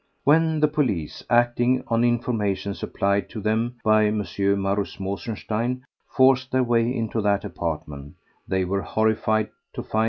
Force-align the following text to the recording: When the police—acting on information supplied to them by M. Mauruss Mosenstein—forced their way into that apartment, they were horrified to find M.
When 0.23 0.59
the 0.61 0.67
police—acting 0.67 1.83
on 1.87 2.03
information 2.03 2.73
supplied 2.73 3.29
to 3.29 3.39
them 3.39 3.75
by 3.83 4.07
M. 4.07 4.17
Mauruss 4.57 4.99
Mosenstein—forced 4.99 6.51
their 6.51 6.63
way 6.63 6.91
into 6.91 7.21
that 7.21 7.45
apartment, 7.45 8.15
they 8.47 8.65
were 8.65 8.81
horrified 8.81 9.49
to 9.73 9.83
find 9.83 9.95
M. 9.95 9.99